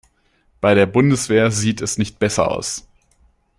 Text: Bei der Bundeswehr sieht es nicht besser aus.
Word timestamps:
Bei 0.61 0.73
der 0.73 0.87
Bundeswehr 0.87 1.51
sieht 1.51 1.79
es 1.79 1.99
nicht 1.99 2.17
besser 2.17 2.49
aus. 2.49 2.87